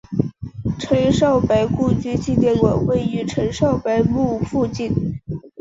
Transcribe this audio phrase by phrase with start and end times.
[0.79, 4.91] 陈少白故居纪念馆位于陈少白墓附近。